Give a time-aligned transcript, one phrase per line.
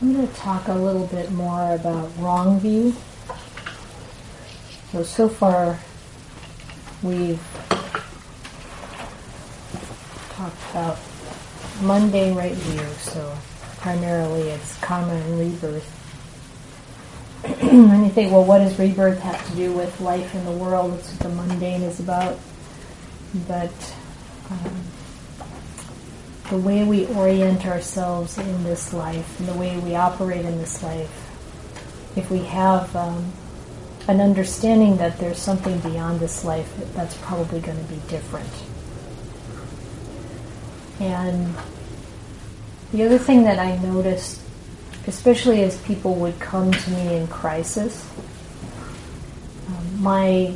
[0.00, 2.94] I'm going to talk a little bit more about wrong view.
[4.92, 5.78] So, so far
[7.02, 7.40] we've
[10.30, 10.98] talked about
[11.80, 13.38] mundane right view, so
[13.78, 15.92] primarily it's karma and rebirth.
[17.62, 20.92] and you think, well, what does rebirth have to do with life in the world?
[20.92, 22.38] That's what the mundane is about.
[23.48, 23.94] But
[24.50, 24.82] um,
[26.50, 30.82] the way we orient ourselves in this life and the way we operate in this
[30.82, 31.10] life,
[32.16, 33.32] if we have um,
[34.06, 38.48] an understanding that there's something beyond this life, that's probably going to be different.
[41.00, 41.54] And
[42.92, 44.40] the other thing that I noticed,
[45.06, 48.08] especially as people would come to me in crisis,
[49.68, 50.54] um, my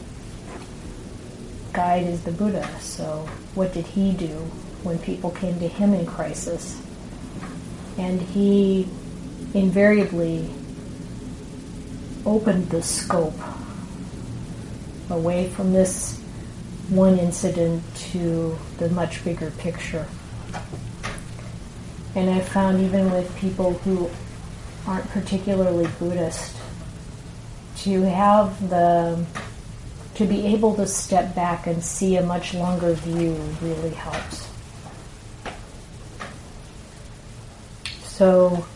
[1.72, 2.68] guide is the Buddha.
[2.80, 4.50] So, what did he do
[4.82, 6.80] when people came to him in crisis?
[7.98, 8.88] And he
[9.54, 10.50] invariably
[12.24, 13.38] opened the scope
[15.08, 16.18] away from this
[16.88, 20.06] one incident to the much bigger picture.
[22.14, 24.10] And I found even with people who
[24.86, 26.56] aren't particularly Buddhist,
[27.78, 29.24] to have the
[30.14, 34.49] to be able to step back and see a much longer view really helps.
[38.20, 38.66] So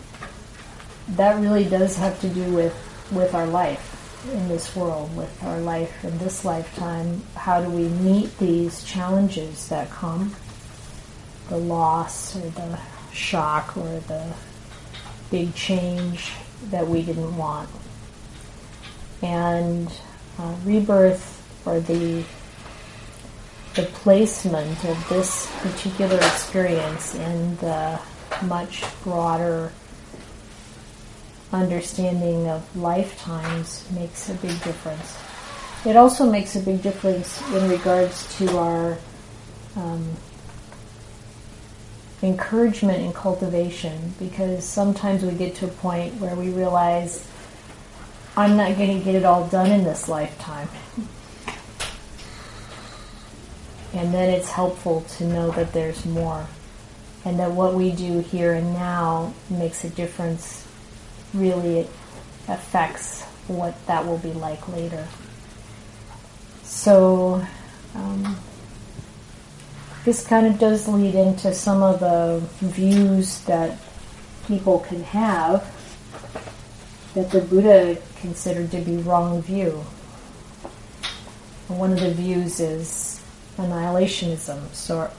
[1.17, 2.75] that really does have to do with
[3.13, 7.23] with our life in this world, with our life in this lifetime.
[7.37, 10.35] How do we meet these challenges that come?
[11.51, 12.79] The loss or the
[13.13, 14.33] shock or the
[15.31, 16.33] big change
[16.71, 17.69] that we didn't want.
[19.21, 19.93] And
[20.39, 21.27] uh, rebirth
[21.67, 22.25] or the
[23.75, 28.01] the placement of this particular experience in the
[28.43, 29.73] much broader
[31.53, 35.17] understanding of lifetimes makes a big difference.
[35.87, 38.99] It also makes a big difference in regards to our
[39.77, 40.17] um,
[42.23, 47.29] encouragement and cultivation because sometimes we get to a point where we realize
[48.37, 50.69] I'm not going to get it all done in this lifetime.
[53.93, 56.49] And then it's helpful to know that there's more
[57.25, 60.67] and that what we do here and now makes a difference,
[61.33, 61.89] really
[62.49, 65.07] affects what that will be like later.
[66.63, 67.45] So,
[67.95, 68.37] um,
[70.05, 73.79] this kind of does lead into some of the views that
[74.47, 75.71] people can have
[77.15, 79.85] that the Buddha considered to be wrong view.
[81.69, 83.25] One of the views is
[83.57, 85.11] annihilationism, so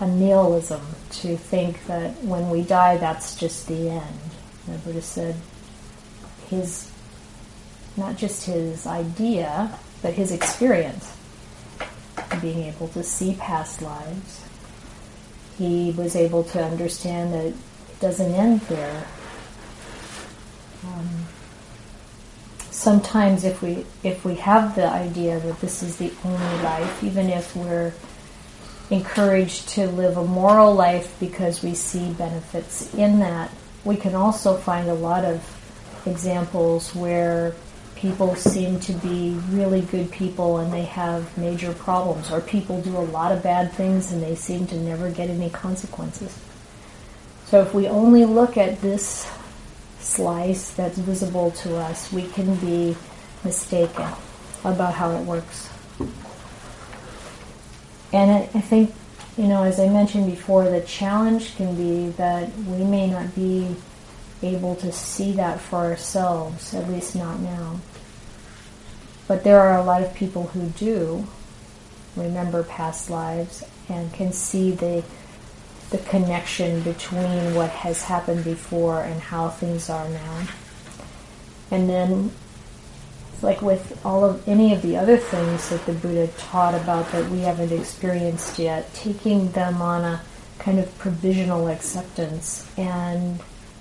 [0.00, 4.20] a nihilism, to think that when we die, that's just the end.
[4.66, 5.36] The Buddha said
[6.48, 6.90] his,
[7.96, 11.16] not just his idea, but his experience
[12.40, 14.44] being able to see past lives.
[15.58, 17.54] He was able to understand that it
[18.00, 19.06] doesn't end there.
[20.84, 21.26] Um,
[22.70, 27.28] sometimes, if we if we have the idea that this is the only life, even
[27.28, 27.92] if we're
[28.90, 33.50] encouraged to live a moral life because we see benefits in that,
[33.84, 35.42] we can also find a lot of
[36.06, 37.54] examples where
[37.96, 42.96] people seem to be really good people and they have major problems, or people do
[42.96, 46.36] a lot of bad things and they seem to never get any consequences.
[47.46, 49.30] So if we only look at this
[50.00, 52.96] slice that's visible to us, we can be
[53.44, 54.08] mistaken
[54.64, 55.71] about how it works.
[58.12, 58.94] And I, think,
[59.38, 63.74] you know, as I mentioned before, the challenge can be that we may not be
[64.42, 67.80] able to see that for ourselves, at least not now.
[69.28, 71.26] But there are a lot of people who do
[72.16, 75.02] remember past lives and can see the
[75.90, 80.42] the connection between what has happened before and how things are now.
[81.70, 82.32] And then
[83.42, 87.28] like with all of any of the other things that the Buddha taught about that
[87.30, 90.22] we haven't experienced yet, taking them on a
[90.58, 93.40] kind of provisional acceptance and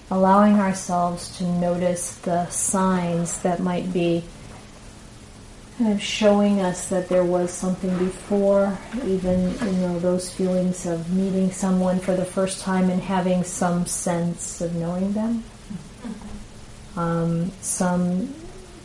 [0.09, 4.23] allowing ourselves to notice the signs that might be
[5.77, 11.13] kind of showing us that there was something before, even you know those feelings of
[11.13, 15.43] meeting someone for the first time and having some sense of knowing them,
[16.97, 18.33] um, some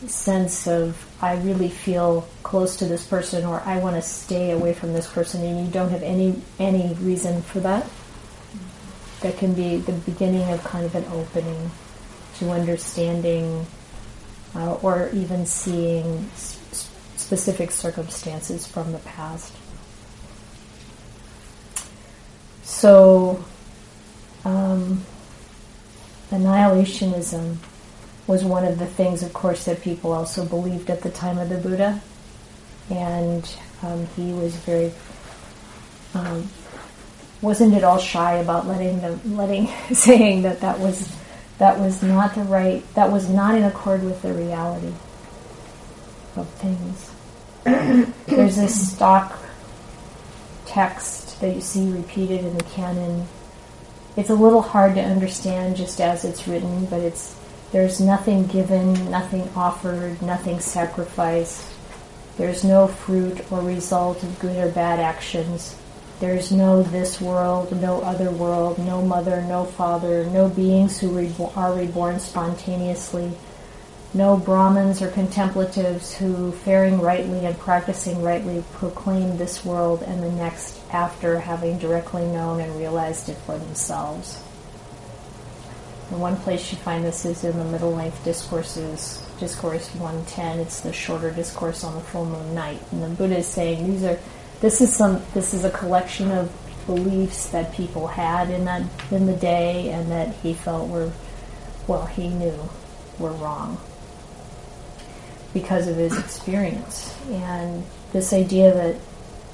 [0.09, 4.75] sense of I really feel close to this person or I want to stay away
[4.75, 7.87] from this person, and you don't have any any reason for that.
[9.23, 11.71] That can be the beginning of kind of an opening.
[12.39, 13.67] to understanding
[14.55, 16.29] uh, or even seeing
[17.17, 19.53] specific circumstances from the past.
[22.63, 23.45] So,
[24.45, 25.05] um,
[26.31, 27.57] annihilationism
[28.27, 31.49] was one of the things, of course, that people also believed at the time of
[31.49, 32.01] the Buddha,
[32.91, 33.49] and
[33.83, 34.93] um, he was very
[36.15, 36.49] um,
[37.43, 41.15] wasn't at all shy about letting them letting saying that that was
[41.59, 44.93] that was not the right that was not in accord with the reality
[46.37, 47.13] of things.
[48.27, 49.39] There's this stock
[50.67, 53.27] text that you see repeated in the canon.
[54.17, 57.37] It's a little hard to understand just as it's written, but it's
[57.77, 61.71] there's nothing given, nothing offered, nothing sacrificed.
[62.39, 65.79] There's no fruit or result of good or bad actions.
[66.19, 71.19] There's no this world, no other world, no mother, no father, no beings who
[71.55, 73.33] are reborn spontaneously,
[74.15, 80.33] no Brahmins or contemplatives who, faring rightly and practicing rightly, proclaim this world and the
[80.33, 84.43] next after having directly known and realized it for themselves.
[86.11, 90.61] And one place you find this is in the middle length discourses, Discourse 110.
[90.61, 92.81] It's the shorter discourse on the full moon night.
[92.93, 94.19] And the Buddha is saying these are
[94.61, 96.51] this is some this is a collection of
[96.87, 101.11] beliefs that people had in that in the day and that he felt were
[101.87, 102.69] well, he knew
[103.19, 103.79] were wrong
[105.53, 107.17] because of his experience.
[107.31, 108.97] And this idea that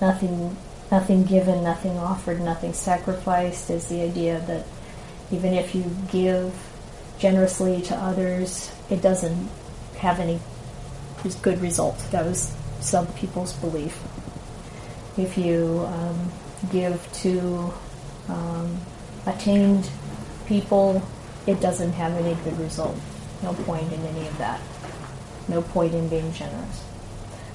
[0.00, 0.56] nothing
[0.90, 4.66] nothing given, nothing offered, nothing sacrificed is the idea that
[5.32, 6.55] even if you give
[7.19, 9.49] generously to others, it doesn't
[9.99, 10.38] have any
[11.40, 11.99] good result.
[12.11, 13.99] That was some people's belief.
[15.17, 16.32] If you um,
[16.70, 17.73] give to
[18.29, 18.79] um,
[19.26, 19.88] attained
[20.46, 21.02] people,
[21.46, 22.96] it doesn't have any good result.
[23.43, 24.61] No point in any of that.
[25.49, 26.85] No point in being generous.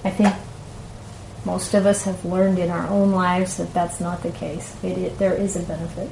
[0.03, 0.33] I think
[1.45, 4.75] most of us have learned in our own lives that that's not the case.
[4.83, 6.09] It, it, there is a benefit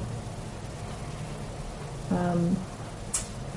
[2.10, 2.56] um,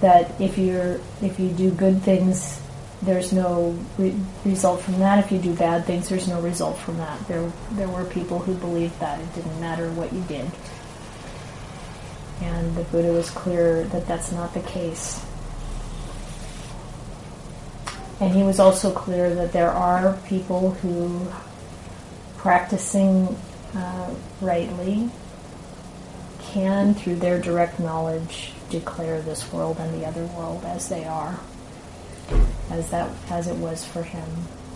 [0.02, 2.62] that if you're if you do good things,
[3.02, 4.16] there's no re-
[4.46, 5.24] result from that.
[5.24, 7.28] If you do bad things, there's no result from that.
[7.28, 10.50] There there were people who believed that it didn't matter what you did,
[12.42, 15.24] and the Buddha was clear that that's not the case.
[18.20, 21.26] And he was also clear that there are people who,
[22.38, 23.34] practicing
[23.74, 25.10] uh, rightly,
[26.54, 31.40] can, through their direct knowledge, declare this world and the other world as they are,
[32.70, 34.28] as that as it was for him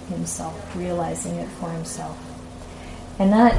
[0.09, 2.17] himself, realizing it for himself,
[3.19, 3.55] and that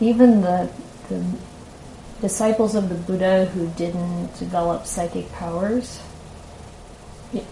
[0.00, 0.70] even the
[1.08, 1.24] the
[2.20, 6.00] disciples of the Buddha who didn't develop psychic powers,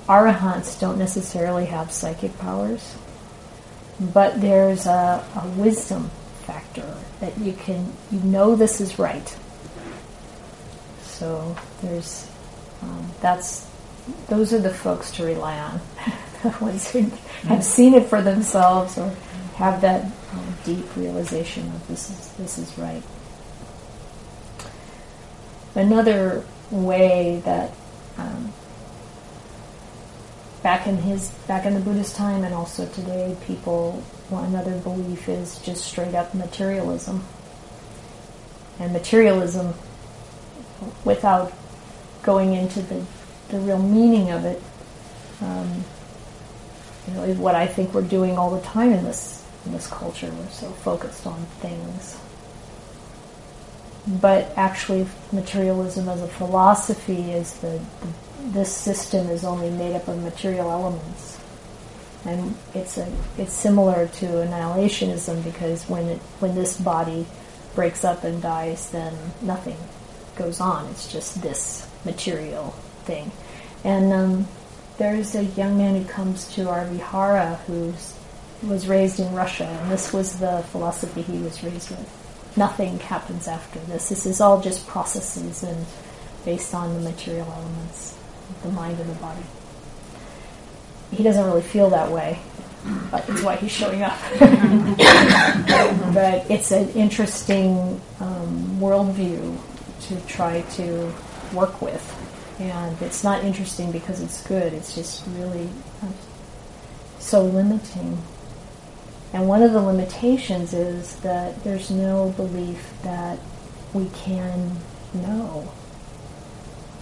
[0.07, 2.97] arahants don't necessarily have psychic powers,
[4.01, 6.11] but there's a, a wisdom
[6.49, 9.37] factor that you can you know this is right.
[11.03, 12.27] So there's
[12.83, 13.69] um, that's
[14.29, 15.81] those are the folks to rely on,
[16.43, 17.11] the ones who
[17.49, 19.15] have seen it for themselves or
[19.57, 23.03] have that um, deep realization of this is this is right.
[25.75, 27.73] Another way that
[28.17, 28.53] um,
[30.63, 35.29] back in his back in the Buddhist time and also today, people one another belief
[35.29, 37.25] is just straight up materialism.
[38.79, 39.75] And materialism,
[41.05, 41.53] without
[42.23, 43.05] going into the,
[43.49, 44.63] the real meaning of it,
[45.41, 45.85] um,
[47.07, 49.87] you know, is what I think we're doing all the time in this in this
[49.87, 50.31] culture.
[50.31, 52.21] We're so focused on things.
[54.21, 58.09] But actually, materialism as a philosophy is the, the
[58.53, 61.38] this system is only made up of material elements.
[62.25, 67.27] And it's a it's similar to annihilationism because when it when this body
[67.75, 69.77] breaks up and dies, then nothing
[70.37, 70.87] goes on.
[70.91, 72.71] It's just this material
[73.05, 73.31] thing.
[73.85, 74.49] And um,
[74.99, 77.95] there's a young man who comes to our vihara who
[78.63, 82.55] was raised in Russia, and this was the philosophy he was raised with.
[82.57, 84.09] Nothing happens after this.
[84.09, 85.87] This is all just processes and
[86.45, 88.19] based on the material elements
[88.63, 89.43] the mind and the body.
[91.11, 92.39] He doesn't really feel that way,
[93.11, 94.19] but it's why he's showing up.
[96.15, 99.57] but it's an interesting um, worldview
[100.03, 101.13] to try to
[101.53, 102.15] work with.
[102.61, 105.69] And it's not interesting because it's good, it's just really
[106.03, 106.09] uh,
[107.19, 108.19] so limiting.
[109.33, 113.39] And one of the limitations is that there's no belief that
[113.93, 114.73] we can
[115.15, 115.71] know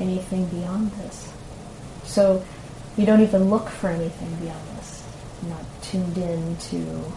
[0.01, 1.33] anything beyond this.
[2.05, 2.45] So
[2.97, 5.05] you don't even look for anything beyond this.
[5.43, 7.13] You're not tuned in to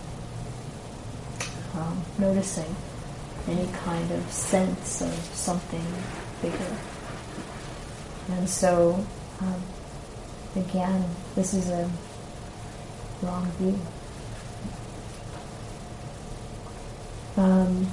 [1.75, 2.75] um, noticing
[3.47, 5.85] any kind of sense of something
[6.41, 6.77] bigger.
[8.29, 9.05] And so,
[9.41, 9.61] um,
[10.55, 11.05] again,
[11.35, 11.89] this is a
[13.21, 13.79] wrong view.
[17.37, 17.87] Um,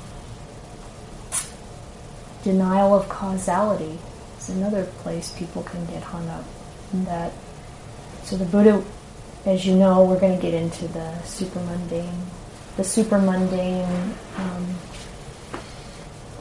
[2.42, 3.98] denial of causality
[4.38, 6.44] is another place people can get hung up.
[6.92, 7.32] That
[8.26, 8.82] so the Buddha,
[9.44, 12.26] as you know, we're going to get into the super mundane.
[12.76, 14.66] The super mundane um,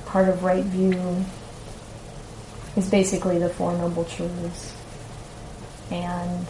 [0.07, 1.23] part of right view
[2.75, 4.75] is basically the Four Noble Truths
[5.91, 6.47] and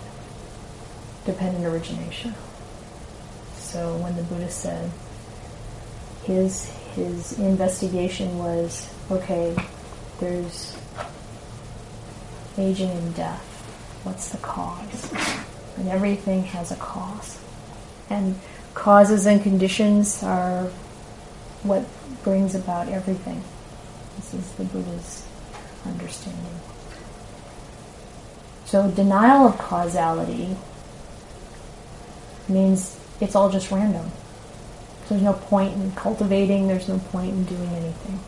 [1.25, 2.33] dependent origination.
[3.57, 4.89] So when the Buddha said
[6.23, 9.53] his his investigation was okay,
[10.21, 10.77] there's
[12.57, 13.54] aging and death.
[14.05, 15.11] What's the cause?
[15.77, 17.39] And everything has a cause.
[18.09, 18.39] And
[18.75, 20.65] causes and conditions are
[21.63, 21.83] what
[22.23, 23.43] brings about everything.
[24.15, 25.25] This is the Buddha's
[25.85, 26.59] understanding.
[28.65, 30.55] So denial of causality
[32.47, 34.11] means it's all just random.
[35.09, 38.19] There's no point in cultivating, there's no point in doing anything.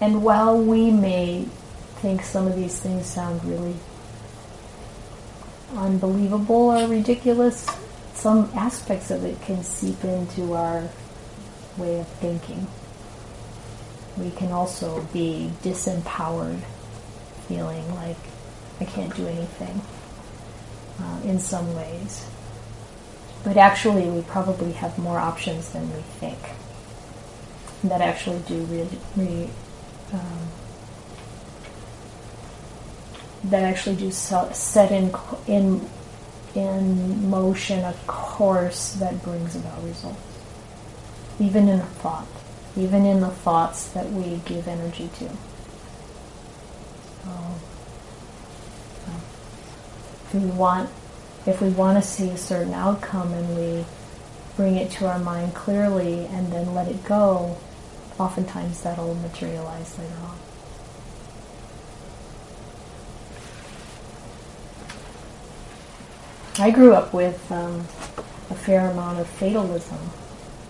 [0.00, 1.46] And while we may
[2.00, 3.74] think some of these things sound really
[5.74, 7.66] unbelievable or ridiculous,
[8.12, 10.88] some aspects of it can seep into our
[11.76, 12.66] way of thinking.
[14.16, 16.60] We can also be disempowered,
[17.48, 18.16] feeling like
[18.80, 19.80] I can't do anything
[21.00, 22.24] uh, in some ways.
[23.42, 26.38] But actually, we probably have more options than we think
[27.82, 28.62] that actually do
[29.16, 29.50] really,
[30.12, 30.48] um,
[33.44, 35.14] that actually do set in
[35.46, 35.88] in
[36.54, 40.20] in motion a course that brings about results,
[41.40, 42.28] even in a thought,
[42.76, 45.28] even in the thoughts that we give energy to.
[47.24, 47.54] So,
[50.26, 50.90] if we want,
[51.46, 53.84] if we want to see a certain outcome, and we
[54.56, 57.56] bring it to our mind clearly, and then let it go,
[58.18, 60.38] oftentimes that'll materialize later on.
[66.56, 67.80] I grew up with um,
[68.48, 69.98] a fair amount of fatalism.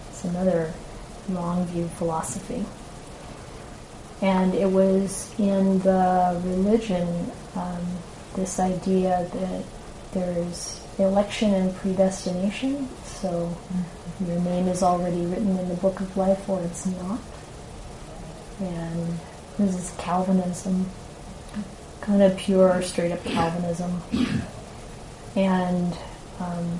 [0.09, 0.73] It's another
[1.29, 2.65] long view philosophy.
[4.23, 7.87] And it was in the religion um,
[8.35, 9.65] this idea that
[10.13, 12.89] there's election and predestination.
[13.05, 14.31] So mm-hmm.
[14.31, 17.21] your name is already written in the book of life or it's not.
[18.59, 19.19] And
[19.59, 20.87] this is Calvinism,
[22.01, 24.01] kind of pure, straight up Calvinism
[25.37, 25.97] and
[26.41, 26.79] um,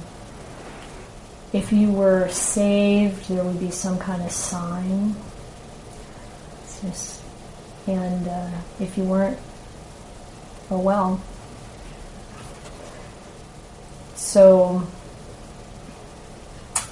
[1.53, 5.15] if you were saved, there would be some kind of sign.
[6.83, 7.23] Just,
[7.87, 9.39] and uh, if you weren't,
[10.71, 11.23] oh well.
[14.15, 14.87] So,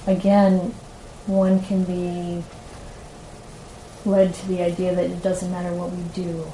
[0.07, 0.75] again,
[1.27, 2.45] one can be
[4.05, 6.45] led to the idea that it doesn't matter what we do.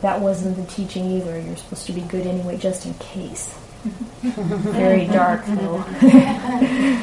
[0.00, 1.40] That wasn't the teaching either.
[1.40, 3.58] You're supposed to be good anyway, just in case.
[4.22, 5.78] Very dark, though.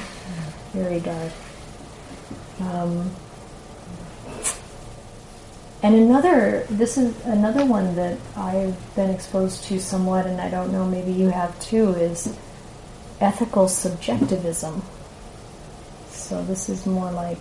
[0.74, 1.32] Very dark.
[2.62, 3.12] Um,
[5.84, 10.72] and another, this is another one that I've been exposed to somewhat, and I don't
[10.72, 12.36] know, maybe you have too, is
[13.22, 14.84] ethical subjectivism.
[16.10, 17.38] So this is more like,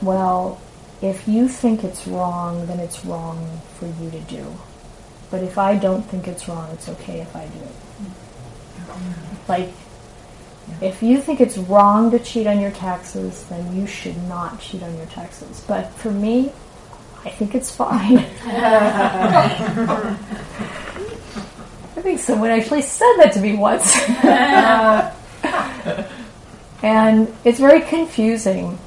[0.00, 0.60] well,
[1.04, 4.56] if you think it's wrong, then it's wrong for you to do.
[5.30, 7.74] But if I don't think it's wrong, it's okay if I do it.
[9.46, 9.70] Like,
[10.80, 14.82] if you think it's wrong to cheat on your taxes, then you should not cheat
[14.82, 15.62] on your taxes.
[15.68, 16.52] But for me,
[17.22, 18.18] I think it's fine.
[18.46, 20.16] I
[22.00, 23.94] think someone actually said that to me once.
[26.82, 28.78] and it's very confusing.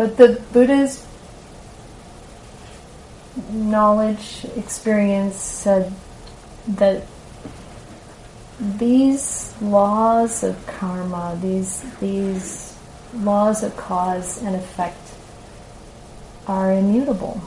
[0.00, 1.06] But the Buddha's
[3.50, 5.92] knowledge, experience said
[6.66, 7.06] that
[8.58, 12.78] these laws of karma, these these
[13.12, 15.06] laws of cause and effect
[16.46, 17.42] are immutable.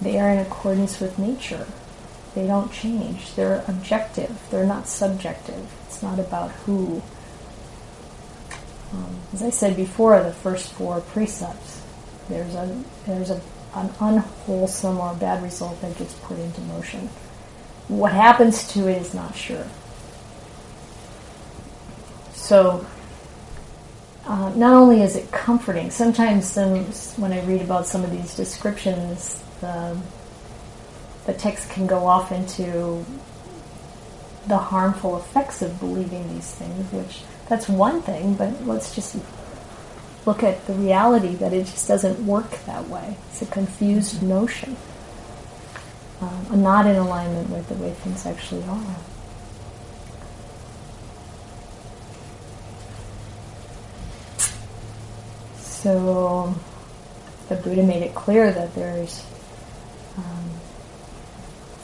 [0.00, 1.66] They are in accordance with nature.
[2.34, 3.34] They don't change.
[3.34, 4.40] They're objective.
[4.50, 5.70] They're not subjective.
[5.86, 7.02] It's not about who.
[8.92, 11.82] Um, as I said before, the first four precepts
[12.28, 13.40] There's a there's a
[13.76, 17.08] an unwholesome or bad result that gets put into motion.
[17.88, 19.66] What happens to it is not sure.
[22.32, 22.86] So,
[24.24, 26.84] uh, not only is it comforting, sometimes some,
[27.20, 29.96] when I read about some of these descriptions, the,
[31.26, 33.04] the text can go off into
[34.46, 39.16] the harmful effects of believing these things, which that's one thing, but let's just
[40.26, 43.16] look at the reality that it just doesn't work that way.
[43.30, 44.76] It's a confused notion,
[46.20, 48.96] um, not in alignment with the way things actually are.
[55.58, 56.52] So
[57.48, 59.24] the Buddha made it clear that there's
[60.18, 60.50] um,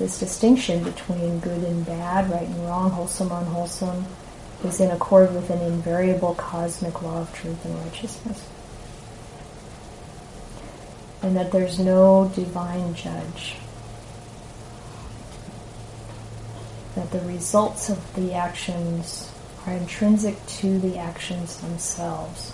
[0.01, 4.05] this distinction between good and bad, right and wrong, wholesome, and unwholesome
[4.65, 8.49] is in accord with an invariable cosmic law of truth and righteousness.
[11.23, 13.57] And that there's no divine judge.
[16.95, 19.33] That the results of the actions
[19.67, 22.53] are intrinsic to the actions themselves.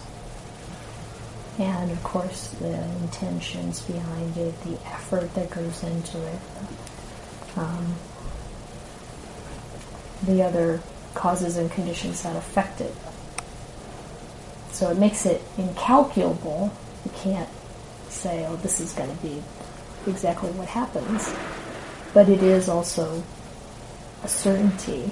[1.59, 6.39] And of course, the intentions behind it, the effort that goes into it,
[7.57, 7.95] um,
[10.23, 10.81] the other
[11.15, 12.95] causes and conditions that affect it.
[14.71, 16.73] So it makes it incalculable.
[17.05, 17.49] You can't
[18.09, 19.43] say, oh, this is going to be
[20.07, 21.33] exactly what happens.
[22.15, 23.23] But it is also
[24.23, 25.11] a certainty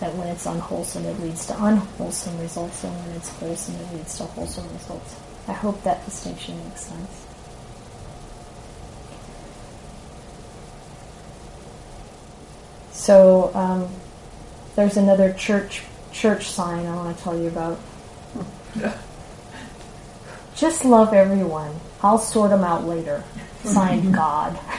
[0.00, 4.18] that when it's unwholesome, it leads to unwholesome results, and when it's wholesome, it leads
[4.18, 5.16] to wholesome results.
[5.46, 7.26] I hope that distinction makes sense.
[12.90, 13.88] So, um,
[14.76, 17.78] there's another church church sign I want to tell you about.
[20.54, 21.74] Just love everyone.
[22.02, 23.24] I'll sort them out later.
[23.64, 24.58] Signed God.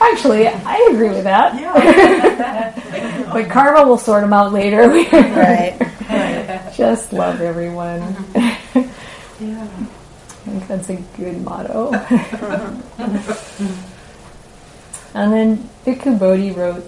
[0.00, 1.54] Actually, I agree with that.
[1.60, 3.30] Yeah.
[3.32, 4.88] but karma will sort them out later.
[4.88, 5.78] right.
[6.76, 8.00] Just love everyone.
[8.00, 9.44] Mm-hmm.
[9.44, 9.68] yeah.
[10.46, 11.90] I think that's a good motto.
[15.14, 16.84] And then Bhikkhu Bodhi wrote,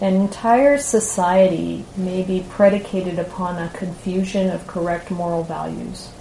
[0.00, 6.12] an entire society may be predicated upon a confusion of correct moral values.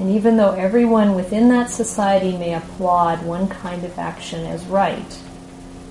[0.00, 5.20] And even though everyone within that society may applaud one kind of action as right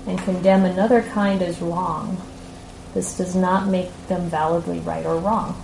[0.06, 2.20] and condemn another kind as wrong,
[2.92, 5.58] this does not make them validly right or wrong.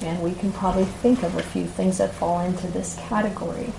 [0.00, 3.70] And we can probably think of a few things that fall into this category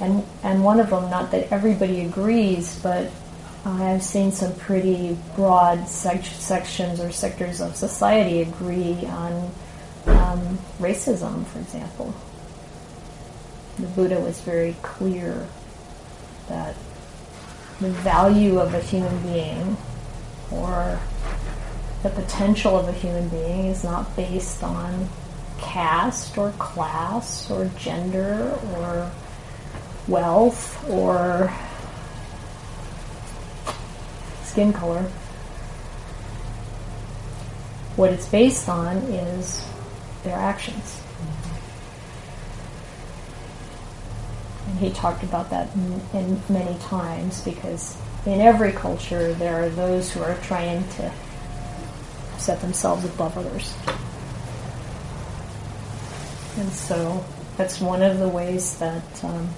[0.00, 3.10] and and one of them, not that everybody agrees, but
[3.64, 9.50] I've seen some pretty broad sec- sections or sectors of society agree on
[10.06, 12.14] um, racism, for example.
[13.78, 15.48] The Buddha was very clear
[16.48, 16.74] that
[17.80, 19.76] the value of a human being
[20.50, 21.00] or
[22.02, 25.08] the potential of a human being is not based on
[25.58, 29.10] caste or class or gender or
[30.08, 31.52] wealth or
[34.44, 35.02] skin color.
[37.96, 39.64] What it's based on is
[40.24, 41.00] their actions.
[44.66, 49.68] And he talked about that in, in many times because in every culture there are
[49.68, 51.12] those who are trying to
[52.38, 53.74] set themselves above others.
[56.56, 57.24] And so
[57.56, 59.48] that's one of the ways that um,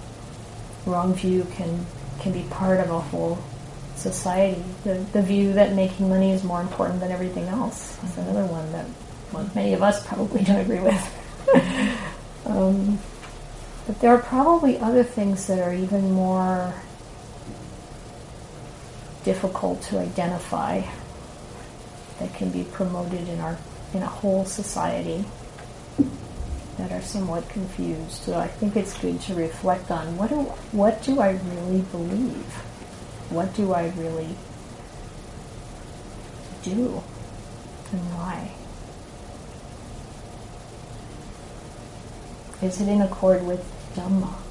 [0.87, 1.87] wrong view can
[2.21, 3.39] can be part of a whole
[3.97, 4.63] society.
[4.85, 8.73] The, the view that making money is more important than everything else is another one
[8.73, 8.87] that
[9.33, 11.03] well, many of us probably don't agree with.
[12.47, 12.99] um,
[13.87, 16.75] but there are probably other things that are even more
[19.25, 20.83] difficult to identify
[22.19, 23.59] that can be promoted in our
[23.93, 25.25] in a whole society
[26.79, 28.11] that are somewhat confused.
[28.11, 32.53] So I think it's good to reflect on what do what do I really believe?
[33.31, 34.37] What do I really
[36.63, 37.03] do?
[37.93, 38.53] And why?
[42.63, 44.46] Is it in accord with Dhamma?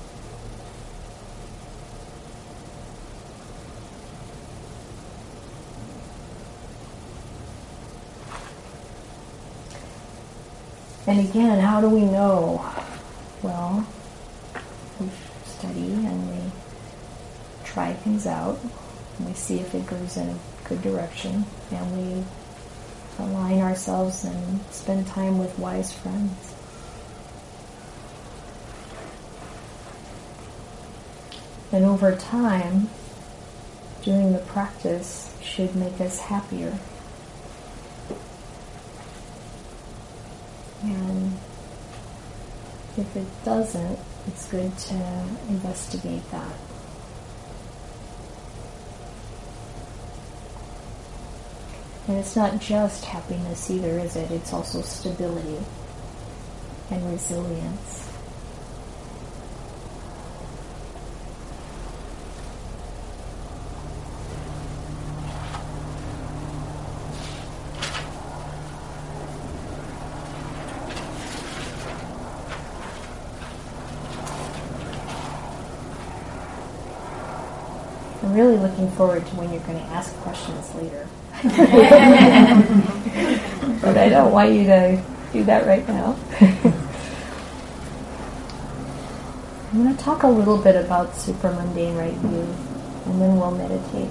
[11.08, 12.66] And again, how do we know?
[13.44, 13.88] Well,
[15.00, 15.10] we
[15.46, 16.52] study and we
[17.64, 18.60] try things out
[19.20, 22.24] we see if it goes in a good direction and we
[23.18, 26.54] align ourselves and spend time with wise friends.
[31.72, 32.90] And over time,
[34.04, 36.78] doing the practice should make us happier.
[40.86, 41.34] And
[42.96, 46.54] if it doesn't, it's good to investigate that.
[52.08, 54.30] And it's not just happiness either, is it?
[54.30, 55.58] It's also stability
[56.92, 58.04] and resilience.
[78.22, 81.08] I'm really looking forward to when you're going to ask questions later.
[83.82, 86.18] but I don't want you to do that right now.
[89.72, 92.54] I'm going to talk a little bit about supramundane right view,
[93.06, 94.10] and then we'll meditate.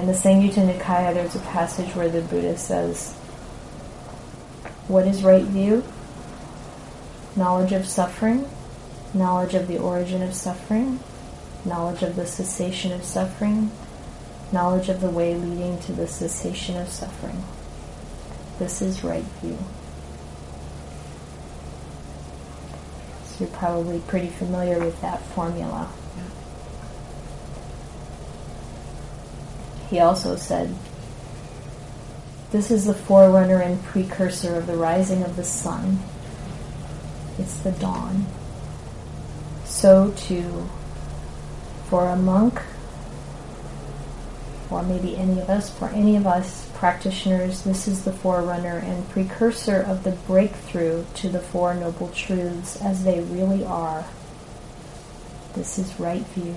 [0.00, 3.12] In the Samyutta Nikaya, there's a passage where the Buddha says,
[4.88, 5.84] What is right view?
[7.36, 8.48] Knowledge of suffering,
[9.12, 11.00] knowledge of the origin of suffering,
[11.66, 13.72] knowledge of the cessation of suffering,
[14.50, 17.44] knowledge of the way leading to the cessation of suffering.
[18.58, 19.58] This is right view.
[23.26, 25.90] So you're probably pretty familiar with that formula.
[29.90, 30.74] He also said,
[32.52, 35.98] This is the forerunner and precursor of the rising of the sun.
[37.38, 38.26] It's the dawn.
[39.64, 40.68] So too,
[41.88, 42.62] for a monk,
[44.70, 49.08] or maybe any of us, for any of us practitioners, this is the forerunner and
[49.10, 54.04] precursor of the breakthrough to the Four Noble Truths as they really are.
[55.54, 56.54] This is right view.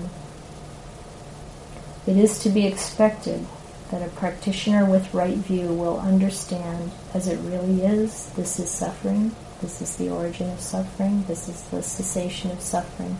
[2.06, 3.46] It is to be expected
[3.90, 9.34] that a practitioner with right view will understand as it really is this is suffering,
[9.62, 13.16] this is the origin of suffering, this is the cessation of suffering,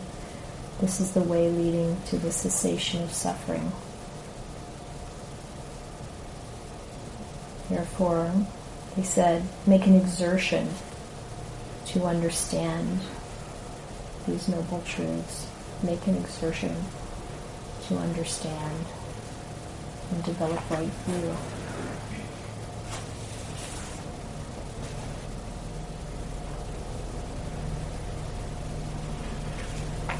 [0.81, 3.71] this is the way leading to the cessation of suffering.
[7.69, 8.31] Therefore,
[8.95, 10.69] he said, make an exertion
[11.87, 12.99] to understand
[14.27, 15.47] these noble truths.
[15.83, 16.75] Make an exertion
[17.87, 18.85] to understand
[20.11, 21.35] and develop right view.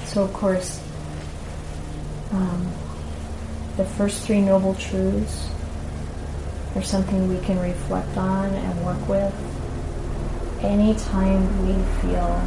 [0.05, 0.81] So, of course,
[2.31, 2.71] um,
[3.77, 5.49] the first three noble truths
[6.75, 9.33] are something we can reflect on and work with
[10.61, 12.41] anytime we feel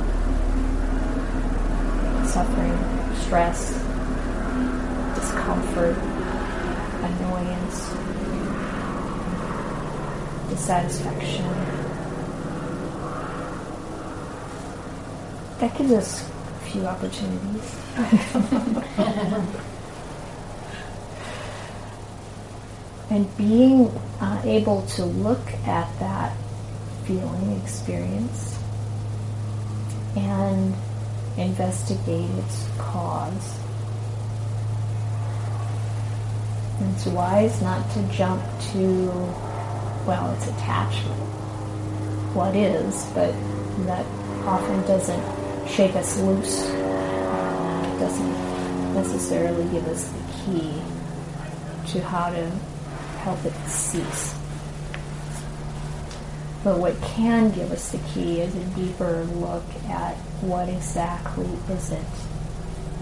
[2.26, 2.76] suffering,
[3.20, 3.87] stress,
[5.48, 5.96] discomfort,
[7.02, 7.90] annoyance,
[10.50, 11.44] dissatisfaction.
[15.58, 16.32] That gives us a
[16.66, 17.76] few opportunities.
[23.10, 23.88] and being
[24.20, 26.36] uh, able to look at that
[27.06, 28.58] feeling, experience,
[30.14, 30.74] and
[31.38, 33.58] investigate its cause
[36.80, 39.06] It's wise not to jump to,
[40.06, 41.20] well, it's attachment.
[42.34, 43.32] What is, but
[43.86, 44.06] that
[44.46, 46.62] often doesn't shake us loose.
[46.62, 50.82] Uh, doesn't necessarily give us the key
[51.92, 52.50] to how to
[53.18, 54.34] help it cease.
[56.62, 61.90] But what can give us the key is a deeper look at what exactly is
[61.90, 62.04] it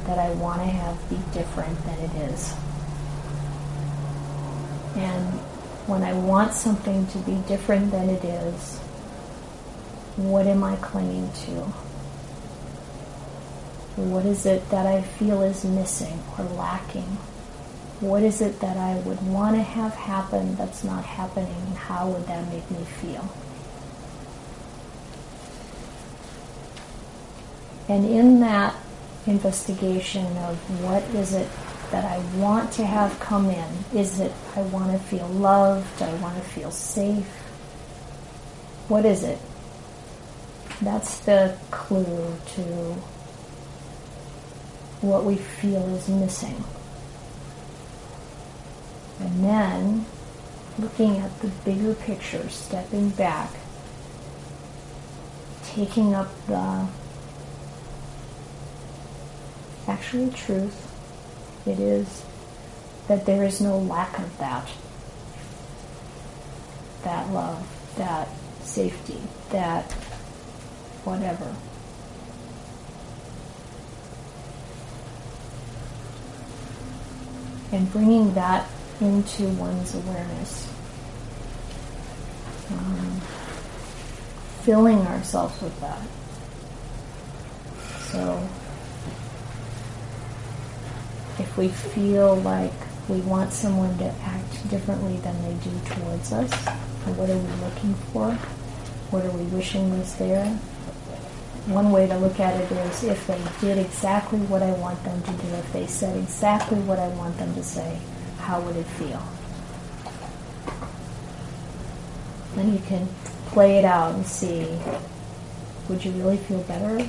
[0.06, 2.54] that I want to have be different than it is.
[4.96, 5.38] And
[5.86, 8.78] when I want something to be different than it is,
[10.16, 11.66] what am I clinging to?
[13.96, 17.18] What is it that I feel is missing or lacking?
[18.00, 22.08] What is it that I would want to have happen that's not happening, and how
[22.08, 23.28] would that make me feel?
[27.88, 28.74] And in that
[29.26, 31.48] investigation of what is it
[31.90, 33.68] that I want to have come in?
[33.94, 36.02] Is it I want to feel loved?
[36.02, 37.26] I want to feel safe?
[38.88, 39.38] What is it?
[40.80, 42.62] That's the clue to
[45.00, 46.64] what we feel is missing.
[49.20, 50.06] And then
[50.78, 53.50] looking at the bigger picture, stepping back,
[55.64, 56.86] taking up the
[59.88, 60.85] actual truth.
[61.66, 62.24] It is
[63.08, 64.68] that there is no lack of that.
[67.02, 68.28] That love, that
[68.62, 69.90] safety, that
[71.04, 71.54] whatever.
[77.72, 78.68] And bringing that
[79.00, 80.72] into one's awareness.
[82.70, 83.20] Um,
[84.62, 86.00] filling ourselves with that.
[88.10, 88.48] So,
[91.38, 92.72] if we feel like
[93.08, 96.52] we want someone to act differently than they do towards us,
[97.14, 98.32] what are we looking for?
[99.10, 100.46] What are we wishing was there?
[101.66, 105.22] One way to look at it is if they did exactly what I want them
[105.22, 107.98] to do, if they said exactly what I want them to say,
[108.38, 109.22] how would it feel?
[112.54, 113.06] Then you can
[113.46, 114.78] play it out and see
[115.88, 117.08] would you really feel better?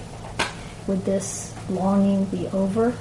[0.85, 2.93] Would this longing be over?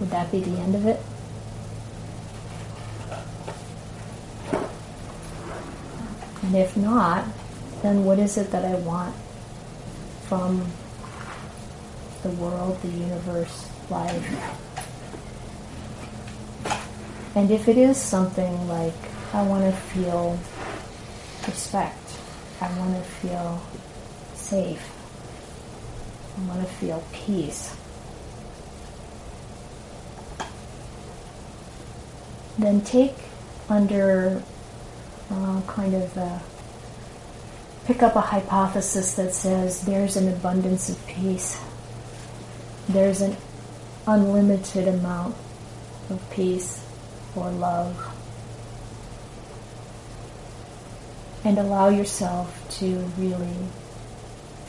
[0.00, 1.00] Would that be the end of it?
[6.42, 7.24] And if not,
[7.82, 9.14] then what is it that I want
[10.24, 10.66] from
[12.22, 14.56] the world, the universe, life?
[17.34, 18.94] And if it is something like,
[19.32, 20.38] I want to feel
[21.46, 21.98] respect,
[22.60, 23.62] I want to feel
[24.34, 24.82] safe,
[26.36, 27.76] I want to feel peace,
[32.62, 33.14] then take
[33.68, 34.42] under
[35.30, 36.42] uh, kind of a,
[37.86, 41.60] pick up a hypothesis that says there's an abundance of peace,
[42.88, 43.36] there's an
[44.06, 45.36] unlimited amount
[46.08, 46.84] of peace
[47.36, 48.16] or love.
[51.42, 53.56] And allow yourself to really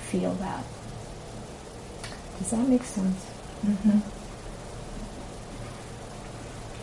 [0.09, 0.63] feel that.
[2.39, 3.25] Does that make sense?
[3.65, 4.20] Mm-hmm.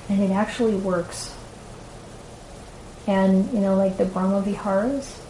[0.08, 1.34] And it actually works.
[3.06, 5.20] And, you know, like the Brahma Viharas,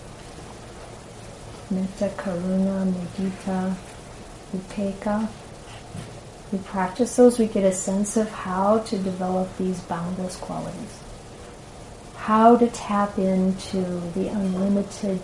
[1.71, 3.75] Metta, Karuna, Mudita,
[4.55, 5.29] Upekkha,
[6.51, 10.99] we practice those, we get a sense of how to develop these boundless qualities.
[12.17, 13.83] How to tap into
[14.15, 15.21] the unlimited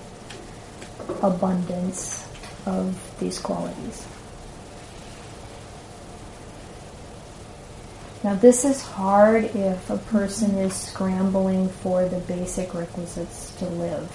[1.22, 2.28] abundance
[2.66, 4.06] of these qualities.
[8.24, 14.10] Now, this is hard if a person is scrambling for the basic requisites to live.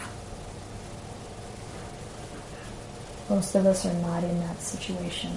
[3.30, 5.30] Most of us are not in that situation,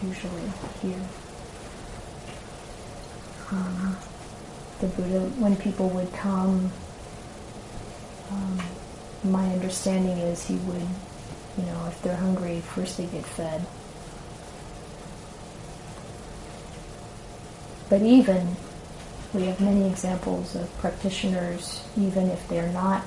[0.00, 1.00] usually here.
[3.50, 3.96] Um,
[4.80, 6.70] the Buddha, when people would come,
[8.30, 8.60] um,
[9.24, 10.86] my understanding is he would,
[11.58, 13.66] you know, if they're hungry, first they get fed.
[17.94, 18.56] But even,
[19.32, 23.04] we have many examples of practitioners, even if they're not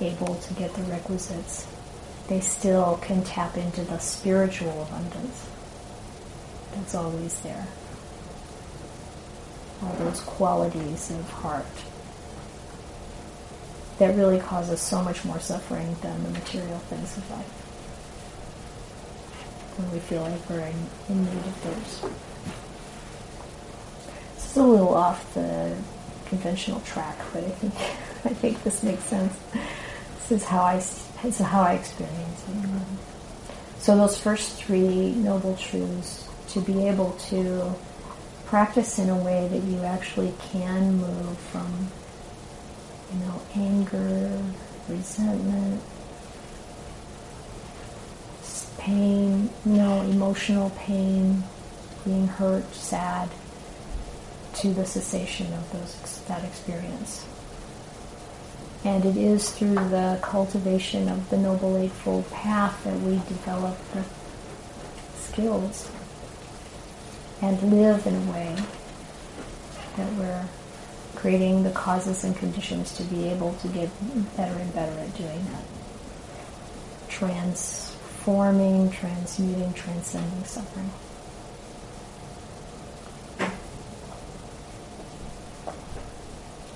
[0.00, 1.66] able to get the requisites,
[2.28, 5.44] they still can tap into the spiritual abundance
[6.70, 7.66] that's always there.
[9.82, 11.66] All those qualities of heart
[13.98, 17.44] that really causes so much more suffering than the material things of life.
[19.78, 22.12] When we feel like we're in, in need of those.
[24.50, 25.76] Is a little off the
[26.26, 27.74] conventional track, but I think
[28.24, 29.38] I think this makes sense.
[30.16, 33.80] This is how I this is how I experience it.
[33.80, 37.74] So those first three noble truths, to be able to
[38.46, 41.88] practice in a way that you actually can move from,
[43.12, 44.42] you know, anger,
[44.88, 45.82] resentment,
[48.78, 51.42] pain, you know, emotional pain,
[52.04, 53.28] being hurt, sad,
[54.60, 57.24] to the cessation of those that experience.
[58.84, 64.04] And it is through the cultivation of the Noble Eightfold Path that we develop the
[65.16, 65.90] skills
[67.40, 68.56] and live in a way
[69.96, 70.44] that we're
[71.14, 73.88] creating the causes and conditions to be able to get
[74.36, 77.08] better and better at doing that.
[77.08, 80.90] Transforming, transmuting, transcending suffering.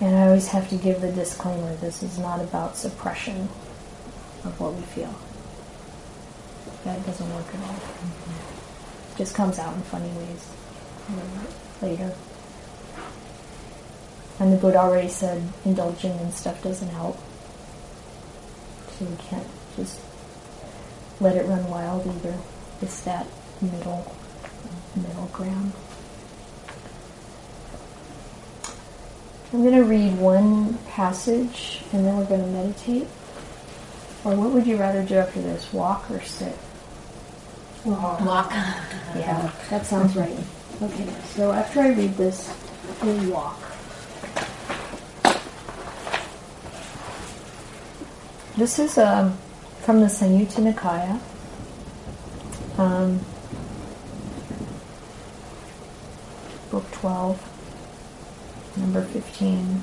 [0.01, 3.51] And I always have to give the disclaimer this is not about suppression.
[4.45, 5.15] of what we feel.
[6.85, 7.77] That doesn't work at all.
[7.77, 10.49] It just comes out in funny ways
[11.83, 12.15] later.
[14.41, 17.19] And the Buddha already said indulging in stuff doesn't help.
[18.93, 20.01] So we can't just
[21.21, 22.39] let it run wild either.
[22.81, 23.27] It's that
[23.61, 24.17] middle
[24.97, 25.73] middle ground.
[29.53, 33.07] I'm going to read one passage and then we're going to meditate.
[34.25, 36.57] Or what would you rather do after this, walk or sit?
[37.85, 38.51] Walk.
[39.15, 40.39] Yeah, that sounds right.
[40.81, 42.51] Okay, so after I read this,
[43.03, 43.61] we'll walk.
[48.57, 49.37] This is um,
[49.81, 51.21] from the Samyutta Nikaya.
[52.79, 53.21] Um,
[56.71, 57.52] book 12,
[58.77, 59.83] number 15.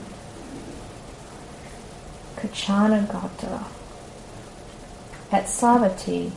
[2.35, 3.65] Kaccanagotta.
[5.31, 6.31] At Savatthi,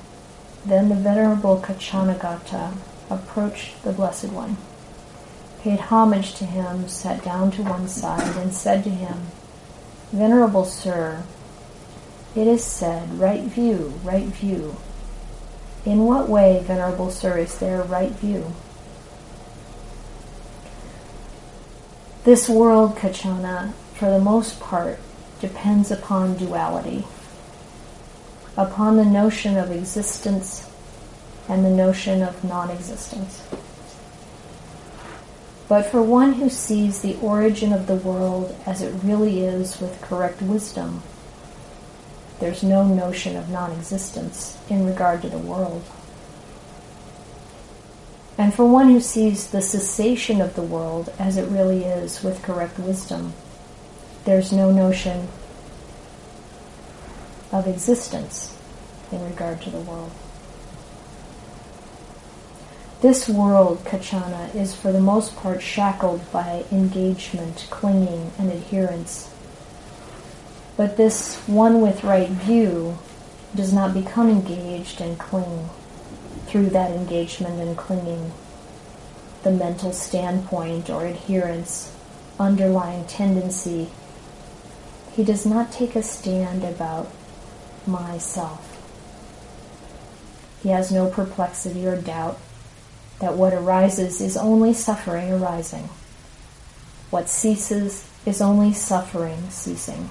[0.65, 2.75] then the Venerable Kaccanagotta
[3.09, 4.57] approached the Blessed One,
[5.61, 9.29] paid homage to him, sat down to one side, and said to him,
[10.13, 11.23] Venerable Sir,
[12.35, 14.77] it is said, right view, right view.
[15.85, 18.53] In what way, Venerable Sir, is there right view?
[22.25, 25.01] This world, Kaccana, for the most part,
[25.41, 27.05] depends upon duality,
[28.57, 30.71] upon the notion of existence
[31.49, 33.43] and the notion of non existence.
[35.67, 40.01] But for one who sees the origin of the world as it really is with
[40.01, 41.03] correct wisdom,
[42.39, 45.83] there's no notion of non existence in regard to the world.
[48.39, 52.43] And for one who sees the cessation of the world as it really is with
[52.43, 53.35] correct wisdom,
[54.25, 55.29] there's no notion
[57.51, 58.57] of existence
[59.11, 60.11] in regard to the world.
[63.03, 69.29] This world, Kaccana, is for the most part shackled by engagement, clinging, and adherence.
[70.77, 72.99] But this one with right view
[73.55, 75.69] does not become engaged and cling
[76.53, 78.31] through that engagement and clinging.
[79.43, 81.97] The mental standpoint or adherence,
[82.39, 83.89] underlying tendency,
[85.15, 87.11] he does not take a stand about
[87.87, 88.69] myself.
[90.63, 92.39] He has no perplexity or doubt
[93.21, 95.89] that what arises is only suffering arising.
[97.09, 100.11] What ceases is only suffering ceasing.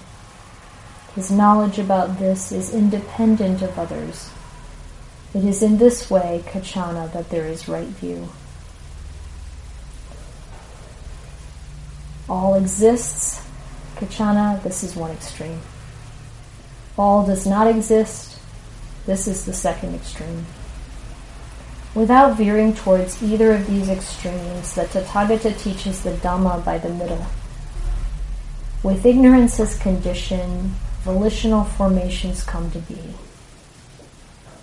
[1.14, 4.32] His knowledge about this is independent of others.
[5.34, 8.30] It is in this way, Kaccana, that there is right view.
[12.28, 13.46] All exists,
[13.96, 15.62] Kaccana, this is one extreme.
[16.98, 18.40] All does not exist,
[19.06, 20.46] this is the second extreme.
[21.96, 27.26] Without veering towards either of these extremes, the Tathagata teaches the Dhamma by the middle.
[28.84, 32.98] With ignorance as condition, volitional formations come to be.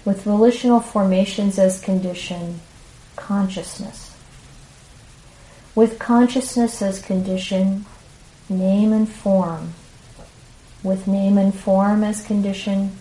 [0.09, 2.61] With volitional formations as condition,
[3.15, 4.17] consciousness.
[5.75, 7.85] With consciousness as condition,
[8.49, 9.75] name and form.
[10.83, 12.97] With name and form as condition,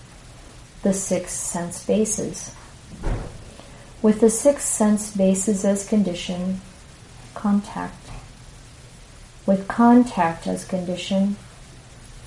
[0.83, 2.51] the six sense bases
[4.01, 6.61] with the six sense bases as condition,
[7.33, 8.09] contact.
[9.45, 11.37] With contact as condition,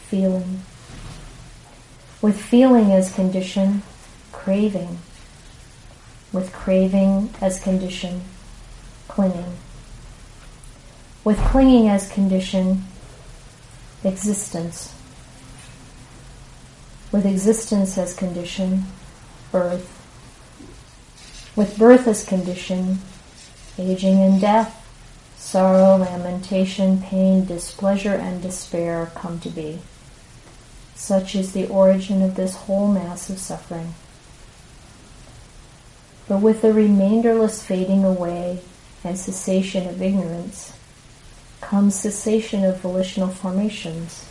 [0.09, 0.63] feeling.
[2.23, 3.83] With feeling as condition,
[4.43, 4.99] craving.
[6.33, 8.23] With craving as condition,
[9.09, 9.57] clinging.
[11.25, 12.85] With clinging as condition,
[14.05, 14.95] existence.
[17.13, 18.85] With existence as condition,
[19.51, 20.01] birth
[21.57, 23.01] with birth as condition,
[23.77, 24.77] aging and death,
[25.37, 29.81] sorrow, lamentation, pain, displeasure, and despair come to be.
[30.95, 33.95] Such is the origin of this whole mass of suffering.
[36.31, 38.61] But with the remainderless fading away
[39.03, 40.73] and cessation of ignorance
[41.61, 44.31] comes cessation of volitional formations.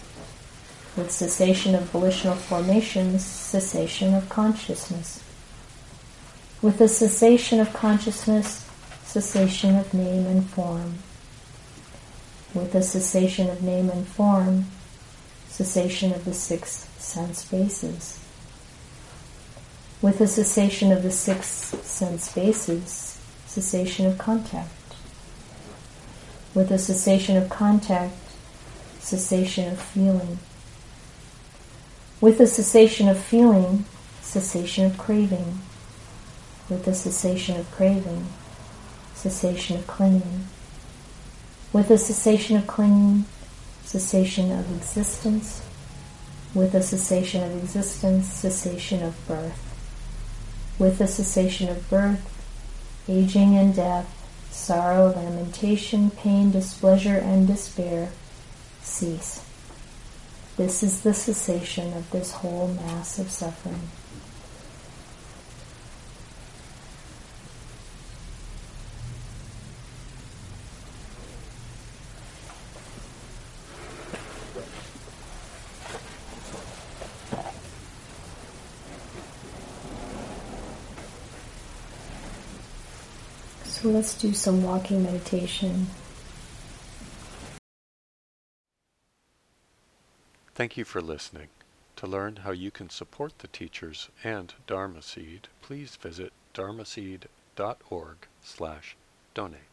[0.96, 5.22] With cessation of volitional formations, cessation of consciousness.
[6.62, 8.66] With the cessation of consciousness,
[9.04, 11.00] cessation of name and form.
[12.54, 14.68] With the cessation of name and form,
[15.50, 18.19] cessation of the six sense bases.
[20.02, 24.70] With the cessation of the six sense bases, cessation of contact.
[26.54, 28.16] With the cessation of contact,
[29.00, 30.40] cessation of feeling.
[32.22, 33.84] With the cessation of feeling,
[34.22, 35.60] cessation of craving.
[36.70, 38.28] With the cessation of craving,
[39.16, 40.46] cessation of clinging.
[41.74, 43.26] With the cessation of clinging,
[43.84, 45.62] cessation of existence.
[46.54, 49.69] With the cessation of existence, cessation of birth.
[50.80, 52.26] With the cessation of birth,
[53.08, 54.08] aging and death,
[54.50, 58.12] sorrow, lamentation, pain, displeasure, and despair
[58.82, 59.46] cease.
[60.58, 63.90] This is the cessation of this whole mass of suffering.
[83.90, 85.88] Let's do some walking meditation.
[90.54, 91.48] Thank you for listening.
[91.96, 98.96] To learn how you can support the teachers and Dharma Seed, please visit dharmaseed.org slash
[99.34, 99.69] donate.